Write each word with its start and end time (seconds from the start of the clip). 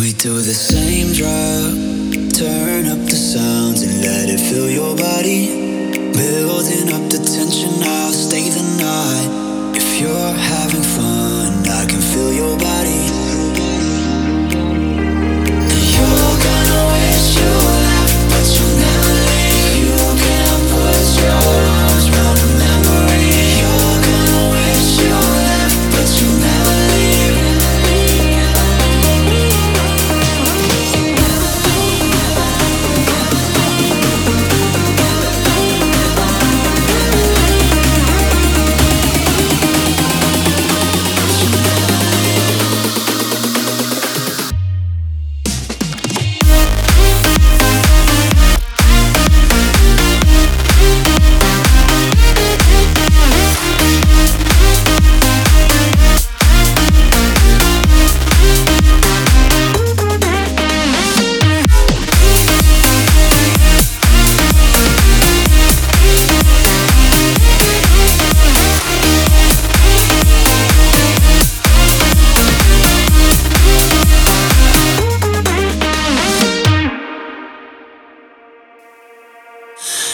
We 0.00 0.14
do 0.14 0.32
the 0.32 0.54
same 0.54 1.12
drug. 1.12 1.74
Turn 2.32 2.86
up 2.86 3.04
the 3.04 3.16
sounds 3.16 3.82
and 3.82 4.00
let 4.00 4.30
it 4.30 4.40
fill 4.40 4.70
your 4.70 4.96
body. 4.96 5.92
Building 6.16 6.88
up 6.88 7.04
the 7.12 7.20
tension, 7.20 7.82
I'll 7.84 8.10
stay 8.10 8.48
the 8.48 8.62
night. 8.62 8.69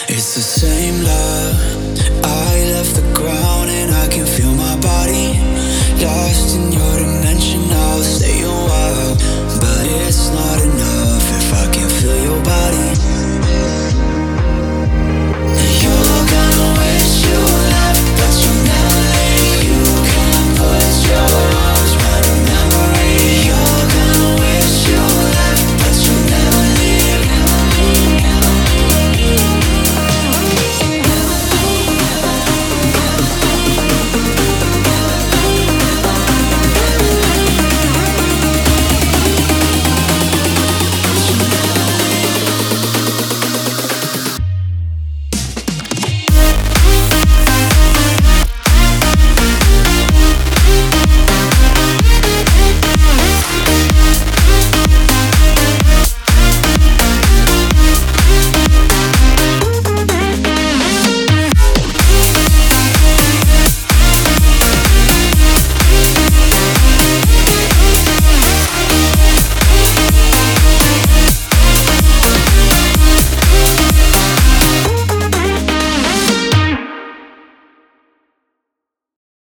It's 0.09 0.35
the 0.35 0.41
same 0.41 1.03
love. 1.03 2.23
I 2.23 2.36